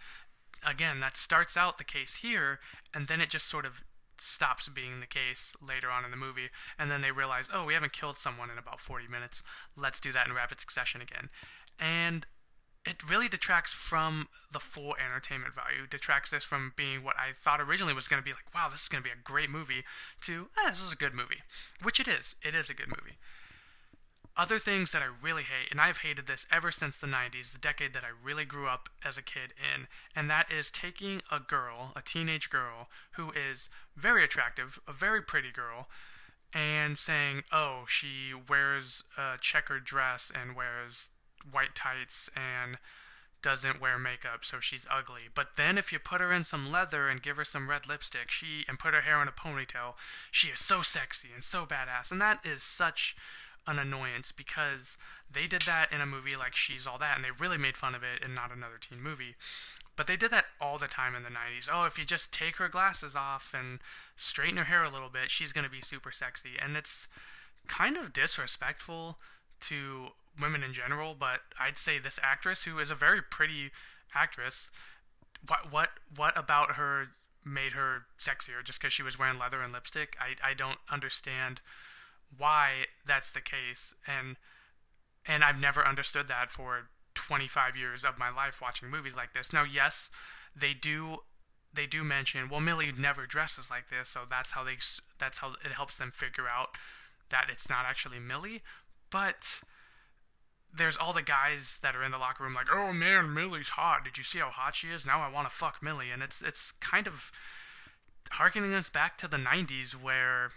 again, 0.67 1.01
that 1.01 1.17
starts 1.17 1.57
out 1.57 1.77
the 1.77 1.85
case 1.85 2.17
here, 2.17 2.59
and 2.95 3.07
then 3.07 3.21
it 3.21 3.31
just 3.31 3.47
sort 3.47 3.67
of 3.67 3.83
stops 4.19 4.67
being 4.69 5.01
the 5.01 5.07
case 5.07 5.53
later 5.61 5.91
on 5.91 6.05
in 6.05 6.11
the 6.11 6.17
movie. 6.17 6.49
And 6.79 6.91
then 6.91 7.03
they 7.03 7.13
realize, 7.13 7.49
oh, 7.53 7.67
we 7.67 7.75
haven't 7.75 7.93
killed 7.93 8.17
someone 8.17 8.51
in 8.51 8.57
about 8.57 8.81
40 8.81 9.07
minutes. 9.09 9.43
Let's 9.77 10.01
do 10.01 10.11
that 10.13 10.27
in 10.27 10.33
rapid 10.33 10.59
succession 10.59 11.03
again. 11.03 11.29
And 11.79 12.27
it 12.87 13.09
really 13.09 13.29
detracts 13.29 13.73
from 13.73 14.29
the 14.53 14.61
full 14.61 14.95
entertainment 14.97 15.55
value. 15.55 15.87
Detracts 15.89 16.31
this 16.31 16.45
from 16.45 16.73
being 16.77 17.03
what 17.03 17.17
I 17.19 17.33
thought 17.33 17.61
originally 17.61 17.95
was 17.95 18.09
going 18.09 18.23
to 18.23 18.25
be 18.25 18.33
like, 18.33 18.55
wow, 18.55 18.69
this 18.69 18.83
is 18.83 18.89
going 18.89 19.03
to 19.03 19.09
be 19.09 19.13
a 19.13 19.23
great 19.23 19.51
movie, 19.51 19.85
to, 20.23 20.49
eh, 20.59 20.71
this 20.71 20.83
is 20.83 20.93
a 20.93 20.97
good 20.97 21.15
movie. 21.15 21.43
Which 21.83 22.01
it 22.01 22.09
is. 22.09 22.37
It 22.43 22.55
is 22.55 22.71
a 22.71 22.75
good 22.75 22.89
movie. 22.89 23.17
Other 24.37 24.59
things 24.59 24.93
that 24.93 25.03
I 25.03 25.07
really 25.23 25.45
hate, 25.45 25.71
and 25.71 25.81
I've 25.81 25.99
hated 25.99 26.27
this 26.27 26.47
ever 26.53 26.71
since 26.71 26.99
the 26.99 27.07
90s, 27.07 27.53
the 27.53 27.59
decade 27.59 27.95
that 27.95 28.05
I 28.05 28.09
really 28.23 28.45
grew 28.45 28.69
up 28.69 28.91
as 29.03 29.17
a 29.17 29.23
kid 29.23 29.55
in, 29.57 29.87
and 30.15 30.29
that 30.29 30.53
is 30.53 30.71
taking 30.71 31.23
a 31.33 31.41
girl, 31.41 31.93
a 31.97 32.03
teenage 32.03 32.51
girl, 32.51 32.89
who 33.13 33.33
is 33.33 33.71
very 33.97 34.23
attractive, 34.23 34.79
a 34.87 34.93
very 34.93 35.23
pretty 35.23 35.51
girl, 35.51 35.89
and 36.53 36.99
saying, 36.99 37.45
oh, 37.51 37.85
she 37.89 38.33
wears 38.49 39.05
a 39.17 39.39
checkered 39.41 39.85
dress 39.85 40.31
and 40.35 40.55
wears 40.55 41.09
white 41.51 41.75
tights 41.75 42.31
and 42.35 42.79
doesn't 43.43 43.81
wear 43.81 43.99
makeup, 43.99 44.45
so 44.45 44.59
she's 44.59 44.87
ugly. 44.91 45.23
But 45.33 45.57
then 45.57 45.79
if 45.79 45.93
you 45.93 45.99
put 45.99 46.21
her 46.21 46.33
in 46.33 46.43
some 46.43 46.73
leather 46.73 47.09
and 47.09 47.23
give 47.23 47.37
her 47.37 47.45
some 47.45 47.71
red 47.71 47.87
lipstick, 47.89 48.31
she 48.31 48.65
and 48.69 48.79
put 48.79 48.95
her 48.95 49.03
hair 49.03 49.23
in 49.23 49.29
a 49.29 49.33
ponytail, 49.33 49.95
she 50.31 50.49
is 50.49 50.61
so 50.61 50.83
sexy 50.83 51.29
and 51.33 51.45
so 51.45 51.65
badass. 51.65 52.11
And 52.11 52.21
that 52.21 52.45
is 52.45 52.63
such 52.63 53.15
an 53.67 53.79
annoyance 53.79 54.33
because 54.33 54.97
they 55.31 55.47
did 55.47 55.63
that 55.63 55.93
in 55.93 56.01
a 56.01 56.07
movie 56.07 56.37
like 56.37 56.55
She's 56.55 56.87
All 56.87 56.99
That 56.99 57.17
and 57.17 57.25
they 57.25 57.31
really 57.31 57.59
made 57.59 57.77
fun 57.77 57.95
of 57.95 58.03
it 58.03 58.23
in 58.25 58.35
not 58.35 58.53
another 58.53 58.79
teen 58.81 59.03
movie. 59.03 59.35
But 59.97 60.07
they 60.07 60.17
did 60.17 60.31
that 60.31 60.47
all 60.61 60.79
the 60.79 60.89
time 60.89 61.15
in 61.15 61.23
the 61.23 61.31
90s. 61.31 61.69
Oh, 61.73 61.87
if 61.87 61.99
you 61.99 62.05
just 62.05 62.33
take 62.33 62.57
her 62.57 62.69
glasses 62.69 63.17
off 63.17 63.55
and 63.57 63.79
straighten 64.15 64.59
her 64.59 64.65
hair 64.65 64.85
a 64.85 64.91
little 64.91 65.09
bit, 65.09 65.31
she's 65.31 65.53
going 65.53 65.65
to 65.65 65.71
be 65.71 65.81
super 65.81 66.13
sexy. 66.13 66.53
And 66.63 66.77
it's 66.77 67.09
kind 67.67 67.97
of 67.97 68.13
disrespectful 68.13 69.19
to 69.61 70.09
women 70.41 70.63
in 70.63 70.73
general, 70.73 71.15
but 71.19 71.41
I'd 71.59 71.79
say 71.79 71.99
this 71.99 72.19
actress, 72.23 72.65
who 72.65 72.79
is 72.79 72.91
a 72.91 72.95
very 72.95 73.23
pretty 73.23 73.71
actress, 74.15 74.71
what 75.49 75.73
what 75.73 75.91
what 76.15 76.37
about 76.37 76.73
her 76.73 77.09
made 77.45 77.73
her 77.73 78.07
sexier 78.19 78.65
just 78.65 78.81
because 78.81 78.93
she 78.93 79.03
was 79.03 79.19
wearing 79.19 79.39
leather 79.39 79.63
and 79.63 79.73
lipstick? 79.73 80.17
I 80.21 80.51
I 80.51 80.55
don't 80.55 80.79
understand 80.91 81.61
why 82.37 82.87
that's 83.05 83.33
the 83.33 83.41
case, 83.41 83.95
and 84.07 84.37
and 85.27 85.45
I've 85.45 85.61
never 85.61 85.87
understood 85.87 86.29
that 86.29 86.51
for 86.51 86.89
25 87.15 87.77
years 87.77 88.05
of 88.05 88.19
my 88.19 88.31
life 88.31 88.61
watching 88.61 88.89
movies 88.89 89.17
like 89.17 89.33
this. 89.33 89.53
Now, 89.53 89.65
yes, 89.65 90.11
they 90.55 90.75
do 90.75 91.19
they 91.73 91.87
do 91.87 92.03
mention 92.03 92.49
well 92.49 92.61
Millie 92.61 92.93
never 92.97 93.27
dresses 93.27 93.71
like 93.71 93.89
this, 93.89 94.09
so 94.09 94.21
that's 94.29 94.53
how 94.53 94.65
they 94.65 94.77
that's 95.19 95.39
how 95.39 95.55
it 95.65 95.73
helps 95.73 95.97
them 95.97 96.11
figure 96.11 96.49
out 96.49 96.71
that 97.31 97.49
it's 97.51 97.69
not 97.69 97.85
actually 97.87 98.19
Millie, 98.19 98.63
but 99.11 99.61
there's 100.77 100.97
all 100.97 101.13
the 101.13 101.23
guys 101.23 101.79
that 101.83 101.97
are 101.97 102.05
in 102.05 102.13
the 102.13 102.19
locker 102.19 102.45
room 102.45 102.55
like, 102.55 102.69
"Oh 102.71 102.93
man, 102.93 103.33
Millie's 103.33 103.71
hot. 103.71 104.05
Did 104.05 104.19
you 104.19 104.25
see 104.25 104.39
how 104.39 104.51
hot 104.51 104.75
she 104.75 104.89
is? 104.89 105.07
Now 105.07 105.21
I 105.21 105.31
want 105.31 105.49
to 105.49 105.55
fuck 105.55 105.83
Millie." 105.83 106.11
And 106.11 106.23
it's 106.23 106.43
it's 106.43 106.73
kind 106.73 107.07
of 107.07 107.33
harkening 108.33 108.75
us 108.75 108.89
back 108.89 109.17
to 109.19 109.29
the 109.29 109.37
90s 109.37 109.93
where 109.93 110.51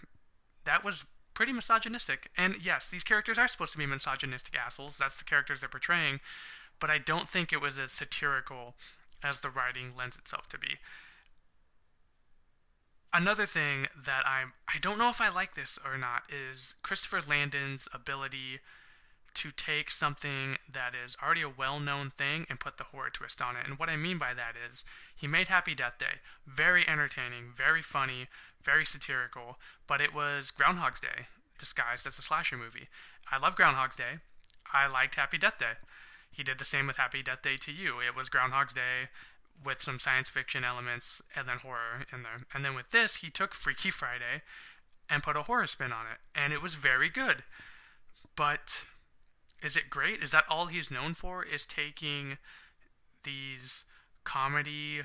that 0.65 0.83
was 0.83 1.05
pretty 1.33 1.53
misogynistic. 1.53 2.29
And 2.37 2.63
yes, 2.63 2.89
these 2.89 3.03
characters 3.03 3.37
are 3.37 3.47
supposed 3.47 3.71
to 3.73 3.77
be 3.77 3.85
misogynistic 3.85 4.55
assholes. 4.57 4.97
That's 4.97 5.19
the 5.19 5.25
characters 5.25 5.59
they're 5.59 5.69
portraying, 5.69 6.19
but 6.79 6.89
I 6.89 6.97
don't 6.97 7.29
think 7.29 7.53
it 7.53 7.61
was 7.61 7.79
as 7.79 7.91
satirical 7.91 8.75
as 9.23 9.39
the 9.39 9.49
writing 9.49 9.93
lends 9.97 10.17
itself 10.17 10.47
to 10.49 10.57
be. 10.57 10.77
Another 13.13 13.45
thing 13.45 13.87
that 14.05 14.23
I'm 14.27 14.53
I 14.73 14.77
don't 14.79 14.97
know 14.97 15.09
if 15.09 15.21
I 15.21 15.29
like 15.29 15.55
this 15.55 15.79
or 15.83 15.97
not 15.97 16.23
is 16.29 16.75
Christopher 16.83 17.21
Landon's 17.27 17.87
ability 17.93 18.59
to 19.39 19.51
take 19.51 19.89
something 19.89 20.57
that 20.71 20.93
is 20.93 21.15
already 21.23 21.41
a 21.41 21.49
well-known 21.49 22.09
thing 22.09 22.45
and 22.49 22.59
put 22.59 22.77
the 22.77 22.83
horror 22.85 23.09
twist 23.09 23.41
on 23.41 23.55
it. 23.55 23.65
And 23.65 23.79
what 23.79 23.89
I 23.89 23.95
mean 23.95 24.17
by 24.17 24.33
that 24.33 24.55
is 24.55 24.83
he 25.15 25.27
made 25.27 25.47
Happy 25.47 25.73
Death 25.73 25.97
Day 25.97 26.19
very 26.45 26.87
entertaining, 26.87 27.53
very 27.55 27.81
funny, 27.81 28.27
very 28.61 28.85
satirical, 28.85 29.57
but 29.87 30.01
it 30.01 30.13
was 30.13 30.51
Groundhog's 30.51 30.99
Day 30.99 31.27
disguised 31.57 32.05
as 32.05 32.19
a 32.19 32.21
slasher 32.21 32.57
movie. 32.57 32.89
I 33.31 33.39
love 33.39 33.55
Groundhog's 33.55 33.95
Day. 33.95 34.19
I 34.73 34.87
liked 34.87 35.15
Happy 35.15 35.37
Death 35.37 35.57
Day. 35.57 35.79
He 36.31 36.43
did 36.43 36.59
the 36.59 36.65
same 36.65 36.85
with 36.85 36.97
Happy 36.97 37.23
Death 37.23 37.41
Day 37.41 37.55
to 37.57 37.71
You. 37.71 38.01
It 38.05 38.15
was 38.15 38.29
Groundhog's 38.29 38.73
Day 38.73 39.09
with 39.63 39.81
some 39.81 39.99
science 39.99 40.27
fiction 40.29 40.63
elements 40.65 41.21
and 41.35 41.47
then 41.47 41.57
horror 41.57 42.05
in 42.13 42.23
there. 42.23 42.45
And 42.53 42.63
then 42.65 42.75
with 42.75 42.91
this, 42.91 43.17
he 43.17 43.29
took 43.29 43.53
Freaky 43.53 43.89
Friday 43.89 44.43
and 45.09 45.23
put 45.23 45.35
a 45.35 45.43
horror 45.43 45.67
spin 45.67 45.91
on 45.91 46.05
it, 46.05 46.19
and 46.35 46.53
it 46.53 46.61
was 46.61 46.75
very 46.75 47.09
good. 47.09 47.43
But 48.35 48.85
is 49.63 49.75
it 49.75 49.89
great? 49.89 50.23
Is 50.23 50.31
that 50.31 50.45
all 50.49 50.67
he's 50.67 50.91
known 50.91 51.13
for? 51.13 51.43
Is 51.43 51.65
taking 51.65 52.37
these 53.23 53.85
comedy 54.23 55.01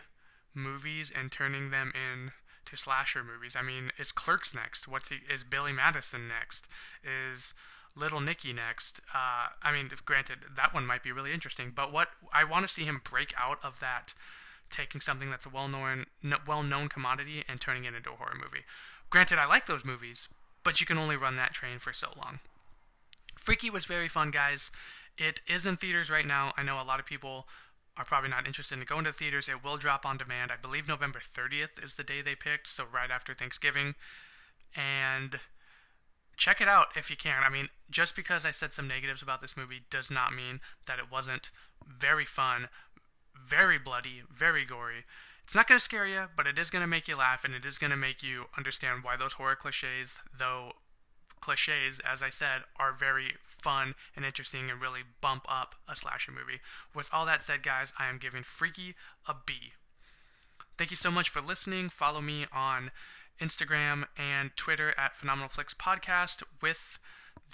movies 0.55 1.13
and 1.15 1.33
turning 1.33 1.71
them 1.71 1.93
in 1.95 2.33
to 2.67 2.77
slasher 2.77 3.23
movies. 3.23 3.57
I 3.57 3.63
mean, 3.63 3.93
is 3.99 4.13
Clerks 4.13 4.55
next? 4.55 4.89
What's 4.89 5.11
he, 5.11 5.17
is 5.33 5.45
Billy 5.45 5.73
Madison 5.73 6.29
next? 6.29 6.67
Is 7.03 7.55
Little 7.97 8.21
Nicky 8.21 8.53
next? 8.53 9.01
Uh, 9.15 9.49
I 9.63 9.73
mean, 9.73 9.91
granted, 10.05 10.39
that 10.57 10.75
one 10.75 10.87
might 10.87 11.03
be 11.03 11.13
really 11.13 11.33
interesting, 11.33 11.73
but 11.75 11.93
what 11.93 12.09
I 12.33 12.45
want 12.45 12.67
to 12.67 12.73
see 12.73 12.85
him 12.85 13.01
break 13.09 13.35
out 13.39 13.59
of 13.63 13.81
that, 13.81 14.15
taking 14.71 15.01
something 15.01 15.31
that's 15.31 15.47
a 15.47 15.51
well-known 15.51 16.07
well-known 16.47 16.89
commodity 16.89 17.45
and 17.49 17.61
turning 17.61 17.85
it 17.85 17.95
into 17.95 18.11
a 18.11 18.17
horror 18.17 18.35
movie. 18.35 18.65
Granted, 19.11 19.39
I 19.39 19.47
like 19.47 19.67
those 19.67 19.85
movies, 19.85 20.29
but 20.65 20.81
you 20.81 20.87
can 20.87 20.99
only 20.99 21.17
run 21.17 21.37
that 21.37 21.53
train 21.53 21.79
for 21.79 21.93
so 21.93 22.09
long. 22.17 22.41
Freaky 23.45 23.69
was 23.69 23.85
very 23.85 24.09
fun, 24.09 24.31
guys. 24.31 24.71
It 25.19 25.43
is 25.47 25.67
in 25.67 25.77
theaters 25.77 26.09
right 26.09 26.25
now. 26.25 26.55
I 26.57 26.63
know 26.63 26.81
a 26.81 26.83
lot 26.83 26.99
of 26.99 27.05
people 27.05 27.47
are 27.95 28.05
probably 28.07 28.31
not 28.31 28.47
interested 28.47 28.79
in 28.79 28.87
going 28.87 29.05
to 29.05 29.13
theaters. 29.13 29.51
It 29.51 29.63
will 29.63 29.77
drop 29.77 30.07
on 30.07 30.17
demand. 30.17 30.51
I 30.51 30.57
believe 30.57 30.89
November 30.89 31.19
30th 31.19 31.85
is 31.85 31.97
the 31.97 32.05
day 32.05 32.23
they 32.23 32.35
picked, 32.35 32.67
so 32.69 32.85
right 32.91 33.11
after 33.11 33.35
Thanksgiving. 33.35 33.97
And 34.75 35.41
check 36.39 36.63
it 36.63 36.69
out 36.69 36.97
if 36.97 37.11
you 37.11 37.19
can. 37.19 37.43
I 37.43 37.51
mean, 37.51 37.69
just 37.91 38.17
because 38.17 38.47
I 38.47 38.51
said 38.51 38.73
some 38.73 38.89
negatives 38.89 39.21
about 39.21 39.43
this 39.43 39.59
movie 39.59 39.83
does 39.91 40.11
not 40.11 40.33
mean 40.33 40.61
that 40.87 40.99
it 40.99 41.13
wasn't 41.13 41.51
very 41.87 42.25
fun, 42.25 42.69
very 43.39 43.79
bloody, 43.79 44.23
very 44.33 44.65
gory. 44.65 45.05
It's 45.43 45.55
not 45.55 45.69
going 45.69 45.79
to 45.79 45.85
scare 45.85 46.07
you, 46.07 46.29
but 46.35 46.47
it 46.47 46.59
is 46.59 46.71
going 46.71 46.81
to 46.81 46.89
make 46.89 47.09
you 47.09 47.19
laugh 47.19 47.45
and 47.45 47.55
it 47.55 47.67
is 47.67 47.77
going 47.77 47.91
to 47.91 47.97
make 47.97 48.23
you 48.23 48.47
understand 48.57 49.05
why 49.05 49.19
those 49.19 49.35
horror 49.35 49.55
cliches, 49.55 50.17
though 50.37 50.73
cliches, 51.45 52.01
as 52.01 52.23
I 52.23 52.31
said, 52.31 52.63
are 52.77 52.91
very 52.91 53.35
fun 53.45 53.95
and 54.17 54.25
interesting 54.25 54.71
and 54.71 54.81
really 54.81 55.03
bump 55.21 55.45
up 55.47 55.75
a 55.87 55.95
slasher 55.95 56.33
movie. 56.33 56.61
With 56.95 57.11
all 57.13 57.27
that 57.27 57.43
said, 57.43 57.63
guys, 57.63 57.93
I 57.99 58.09
am 58.09 58.17
giving 58.17 58.43
Freaky 58.43 58.95
a 59.29 59.35
B. 59.45 59.75
Thank 60.79 60.91
you 60.91 60.97
so 60.97 61.11
much 61.11 61.29
for 61.29 61.43
listening. 61.43 61.91
Follow 61.91 62.23
me 62.23 62.47
on 62.51 62.93
Instagram 63.39 64.07
and 64.17 64.57
Twitter 64.57 64.95
at 64.97 65.17
Phenomenal 65.17 65.51
Flicks 65.51 65.75
Podcast 65.75 66.43
with 66.63 66.99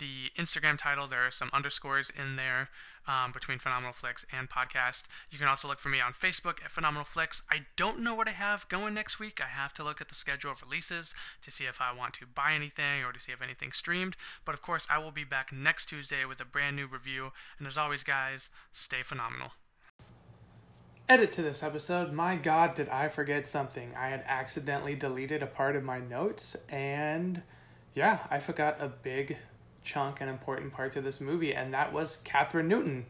the 0.01 0.33
Instagram 0.37 0.77
title. 0.77 1.07
There 1.07 1.25
are 1.25 1.31
some 1.31 1.51
underscores 1.53 2.11
in 2.11 2.35
there 2.37 2.71
um, 3.07 3.33
between 3.33 3.59
Phenomenal 3.59 3.93
Flicks 3.93 4.25
and 4.33 4.49
podcast. 4.49 5.05
You 5.31 5.39
can 5.39 5.47
also 5.47 5.69
look 5.69 5.79
for 5.79 5.91
me 5.91 6.01
on 6.01 6.13
Facebook 6.13 6.63
at 6.65 6.71
Phenomenal 6.71 7.05
Flicks. 7.05 7.43
I 7.51 7.67
don't 7.77 8.01
know 8.01 8.15
what 8.15 8.27
I 8.27 8.33
have 8.33 8.69
going 8.69 8.95
next 8.95 9.21
week. 9.21 9.41
I 9.43 9.49
have 9.49 9.73
to 9.75 9.85
look 9.85 10.01
at 10.01 10.09
the 10.09 10.15
schedule 10.15 10.51
of 10.51 10.63
releases 10.63 11.15
to 11.43 11.51
see 11.51 11.65
if 11.65 11.81
I 11.81 11.95
want 11.97 12.15
to 12.15 12.27
buy 12.27 12.55
anything 12.55 13.05
or 13.05 13.13
to 13.13 13.21
see 13.21 13.33
if 13.33 13.43
anything's 13.43 13.77
streamed. 13.77 14.17
But 14.45 14.55
of 14.55 14.63
course, 14.63 14.87
I 14.91 14.99
will 14.99 15.13
be 15.13 15.25
back 15.25 15.53
next 15.53 15.87
Tuesday 15.87 16.25
with 16.25 16.41
a 16.41 16.45
brand 16.45 16.77
new 16.77 16.87
review. 16.87 17.33
And 17.59 17.67
as 17.67 17.79
always, 17.79 18.03
guys, 18.03 18.51
stay 18.73 19.03
phenomenal. 19.03 19.53
Edit 21.09 21.33
to 21.33 21.43
this 21.43 21.63
episode. 21.63 22.13
My 22.13 22.37
god, 22.37 22.75
did 22.75 22.89
I 22.89 23.09
forget 23.09 23.47
something? 23.49 23.93
I 23.99 24.09
had 24.09 24.23
accidentally 24.27 24.95
deleted 24.95 25.43
a 25.43 25.47
part 25.47 25.75
of 25.75 25.83
my 25.83 25.99
notes, 25.99 26.57
and 26.69 27.43
yeah, 27.95 28.21
I 28.31 28.39
forgot 28.39 28.77
a 28.81 28.87
big 28.87 29.37
chunk 29.83 30.21
and 30.21 30.31
important 30.31 30.73
parts 30.73 30.97
of 30.97 31.05
this 31.05 31.21
movie, 31.21 31.55
and 31.55 31.73
that 31.75 31.93
was 31.93 32.19
Kathryn 32.25 32.67
Newton, 32.67 33.07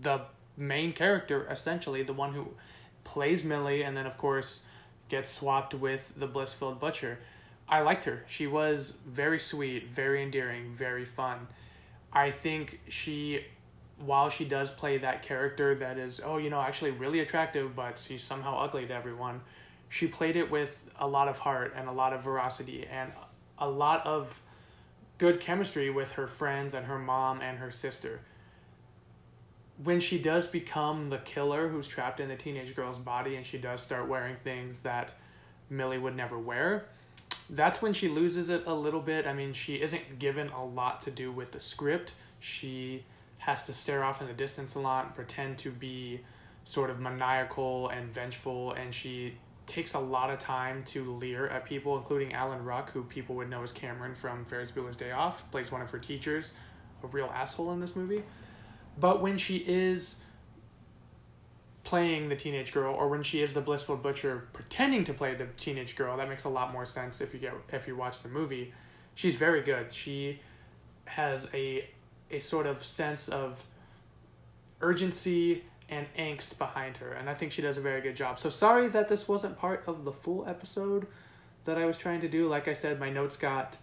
the 0.00 0.22
main 0.56 0.92
character, 0.92 1.46
essentially, 1.50 2.02
the 2.02 2.12
one 2.12 2.32
who 2.32 2.48
plays 3.04 3.44
Millie, 3.44 3.82
and 3.82 3.96
then, 3.96 4.06
of 4.06 4.16
course, 4.18 4.62
gets 5.08 5.30
swapped 5.30 5.74
with 5.74 6.12
the 6.16 6.28
Blissfield 6.28 6.78
Butcher. 6.78 7.18
I 7.68 7.80
liked 7.80 8.04
her. 8.04 8.24
She 8.28 8.46
was 8.46 8.94
very 9.06 9.38
sweet, 9.38 9.88
very 9.88 10.22
endearing, 10.22 10.74
very 10.74 11.04
fun. 11.04 11.48
I 12.12 12.30
think 12.30 12.80
she, 12.88 13.44
while 13.98 14.28
she 14.28 14.44
does 14.44 14.70
play 14.70 14.98
that 14.98 15.22
character 15.22 15.74
that 15.76 15.98
is, 15.98 16.20
oh, 16.24 16.36
you 16.36 16.50
know, 16.50 16.60
actually 16.60 16.90
really 16.90 17.20
attractive, 17.20 17.74
but 17.74 17.98
she's 17.98 18.22
somehow 18.22 18.58
ugly 18.58 18.86
to 18.86 18.94
everyone, 18.94 19.40
she 19.88 20.06
played 20.06 20.36
it 20.36 20.50
with 20.50 20.84
a 21.00 21.06
lot 21.06 21.28
of 21.28 21.38
heart 21.38 21.74
and 21.76 21.88
a 21.88 21.92
lot 21.92 22.12
of 22.12 22.22
veracity 22.22 22.86
and 22.90 23.12
a 23.58 23.68
lot 23.68 24.04
of 24.06 24.40
good 25.22 25.38
chemistry 25.38 25.88
with 25.88 26.10
her 26.10 26.26
friends 26.26 26.74
and 26.74 26.84
her 26.84 26.98
mom 26.98 27.40
and 27.42 27.58
her 27.58 27.70
sister. 27.70 28.18
When 29.84 30.00
she 30.00 30.18
does 30.18 30.48
become 30.48 31.10
the 31.10 31.18
killer 31.18 31.68
who's 31.68 31.86
trapped 31.86 32.18
in 32.18 32.28
the 32.28 32.34
teenage 32.34 32.74
girl's 32.74 32.98
body 32.98 33.36
and 33.36 33.46
she 33.46 33.56
does 33.56 33.80
start 33.80 34.08
wearing 34.08 34.34
things 34.34 34.80
that 34.80 35.12
Millie 35.70 35.98
would 35.98 36.16
never 36.16 36.36
wear, 36.36 36.86
that's 37.50 37.80
when 37.80 37.92
she 37.92 38.08
loses 38.08 38.50
it 38.50 38.64
a 38.66 38.74
little 38.74 38.98
bit. 38.98 39.28
I 39.28 39.32
mean, 39.32 39.52
she 39.52 39.80
isn't 39.80 40.18
given 40.18 40.48
a 40.48 40.64
lot 40.64 41.02
to 41.02 41.12
do 41.12 41.30
with 41.30 41.52
the 41.52 41.60
script. 41.60 42.14
She 42.40 43.04
has 43.38 43.62
to 43.66 43.72
stare 43.72 44.02
off 44.02 44.20
in 44.20 44.26
the 44.26 44.32
distance 44.32 44.74
a 44.74 44.80
lot 44.80 45.04
and 45.04 45.14
pretend 45.14 45.56
to 45.58 45.70
be 45.70 46.20
sort 46.64 46.90
of 46.90 46.98
maniacal 46.98 47.90
and 47.90 48.12
vengeful, 48.12 48.72
and 48.72 48.92
she 48.92 49.34
takes 49.66 49.94
a 49.94 49.98
lot 49.98 50.30
of 50.30 50.38
time 50.38 50.82
to 50.84 51.14
leer 51.14 51.46
at 51.48 51.64
people, 51.64 51.96
including 51.96 52.32
Alan 52.34 52.64
Ruck, 52.64 52.90
who 52.92 53.04
people 53.04 53.36
would 53.36 53.48
know 53.48 53.62
as 53.62 53.72
Cameron 53.72 54.14
from 54.14 54.44
Ferris 54.44 54.70
Bueller's 54.70 54.96
Day 54.96 55.12
Off, 55.12 55.48
plays 55.50 55.70
one 55.70 55.80
of 55.82 55.90
her 55.90 55.98
teachers, 55.98 56.52
a 57.02 57.06
real 57.06 57.30
asshole 57.34 57.72
in 57.72 57.80
this 57.80 57.94
movie. 57.94 58.22
But 58.98 59.22
when 59.22 59.38
she 59.38 59.58
is 59.58 60.16
playing 61.84 62.28
the 62.28 62.36
teenage 62.36 62.72
girl, 62.72 62.94
or 62.94 63.08
when 63.08 63.22
she 63.22 63.40
is 63.42 63.54
the 63.54 63.60
blissful 63.60 63.96
Butcher 63.96 64.48
pretending 64.52 65.04
to 65.04 65.14
play 65.14 65.34
the 65.34 65.46
teenage 65.56 65.96
girl, 65.96 66.16
that 66.16 66.28
makes 66.28 66.44
a 66.44 66.48
lot 66.48 66.72
more 66.72 66.84
sense 66.84 67.20
if 67.20 67.32
you 67.32 67.40
get 67.40 67.54
if 67.72 67.88
you 67.88 67.96
watch 67.96 68.22
the 68.22 68.28
movie. 68.28 68.72
She's 69.14 69.36
very 69.36 69.62
good. 69.62 69.92
She 69.92 70.40
has 71.04 71.48
a 71.54 71.88
a 72.30 72.38
sort 72.38 72.66
of 72.66 72.84
sense 72.84 73.28
of 73.28 73.64
urgency 74.80 75.64
and 75.92 76.06
angst 76.16 76.56
behind 76.56 76.96
her, 76.96 77.12
and 77.12 77.28
I 77.28 77.34
think 77.34 77.52
she 77.52 77.60
does 77.60 77.76
a 77.76 77.82
very 77.82 78.00
good 78.00 78.16
job. 78.16 78.38
So 78.38 78.48
sorry 78.48 78.88
that 78.88 79.08
this 79.08 79.28
wasn't 79.28 79.58
part 79.58 79.84
of 79.86 80.04
the 80.04 80.12
full 80.12 80.48
episode 80.48 81.06
that 81.64 81.76
I 81.76 81.84
was 81.84 81.98
trying 81.98 82.22
to 82.22 82.28
do. 82.28 82.48
Like 82.48 82.66
I 82.66 82.72
said, 82.72 82.98
my 82.98 83.10
notes 83.10 83.36
got 83.36 83.76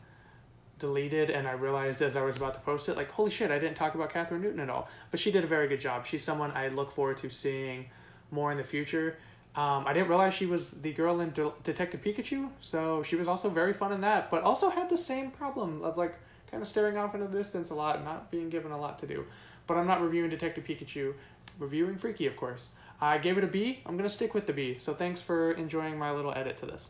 deleted, 0.80 1.30
and 1.30 1.48
I 1.48 1.52
realized 1.52 2.02
as 2.02 2.16
I 2.16 2.24
was 2.24 2.38
about 2.38 2.56
to 2.56 2.60
post 2.62 2.90
it, 2.90 2.98
like, 2.98 3.12
holy 3.12 3.30
shit, 3.30 3.52
I 3.52 3.60
didn't 3.60 3.76
talk 3.76 3.94
about 3.94 4.12
Kathryn 4.12 4.42
Newton 4.42 4.60
at 4.60 4.70
all. 4.70 4.90
But 5.12 5.20
she 5.20 5.30
did 5.30 5.44
a 5.44 5.48
very 5.48 5.68
good 5.68 5.80
job. 5.80 6.06
She's 6.06 6.24
someone 6.24 6.52
I 6.56 6.70
look 6.70 6.92
forward 6.92 7.18
to 7.18 7.30
seeing 7.30 7.86
more 8.32 8.52
in 8.52 8.58
the 8.58 8.64
future. 8.64 9.18
Um, 9.56 9.86
I 9.86 9.94
didn't 9.94 10.10
realize 10.10 10.34
she 10.34 10.48
was 10.48 10.72
the 10.72 10.94
girl 10.94 11.20
in 11.20 11.32
De- 11.32 11.54
Detective 11.64 12.02
Pikachu, 12.02 12.50
so 12.60 13.04
she 13.04 13.16
was 13.16 13.28
also 13.28 13.50
very 13.50 13.74
fun 13.74 13.94
in 13.94 14.02
that, 14.02 14.32
but 14.32 14.42
also 14.42 14.70
had 14.70 14.90
the 14.90 14.98
same 14.98 15.30
problem 15.30 15.84
of 15.84 15.98
like 15.98 16.16
kind 16.50 16.64
of 16.64 16.68
staring 16.68 16.98
off 16.98 17.14
into 17.14 17.28
the 17.28 17.38
distance 17.44 17.70
a 17.70 17.76
lot, 17.76 18.04
not 18.04 18.32
being 18.32 18.50
given 18.50 18.72
a 18.72 18.80
lot 18.80 18.98
to 19.00 19.08
do. 19.08 19.26
But 19.68 19.78
I'm 19.78 19.86
not 19.86 20.02
reviewing 20.02 20.32
Detective 20.32 20.64
Pikachu 20.66 21.14
reviewing 21.60 21.98
Freaky, 21.98 22.26
of 22.26 22.36
course. 22.36 22.70
I 23.02 23.18
gave 23.18 23.38
it 23.38 23.44
a 23.44 23.48
B. 23.48 23.82
I'm 23.86 23.98
going 23.98 24.10
to 24.10 24.14
stick 24.14 24.34
with 24.34 24.48
the 24.48 24.54
B. 24.54 24.78
So 24.80 24.94
thanks 24.94 25.22
for 25.22 25.52
enjoying 25.52 25.98
my 25.98 26.12
little 26.12 26.34
edit 26.34 26.58
to 26.58 26.66
this. 26.66 26.88